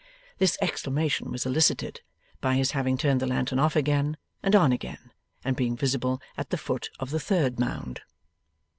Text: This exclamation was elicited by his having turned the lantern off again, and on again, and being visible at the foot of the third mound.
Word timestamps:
This 0.39 0.57
exclamation 0.63 1.29
was 1.29 1.45
elicited 1.45 2.01
by 2.39 2.55
his 2.55 2.71
having 2.71 2.97
turned 2.97 3.19
the 3.19 3.27
lantern 3.27 3.59
off 3.59 3.75
again, 3.75 4.17
and 4.41 4.55
on 4.55 4.71
again, 4.71 5.11
and 5.45 5.55
being 5.55 5.77
visible 5.77 6.19
at 6.39 6.49
the 6.49 6.57
foot 6.57 6.89
of 6.99 7.11
the 7.11 7.19
third 7.19 7.59
mound. 7.59 8.01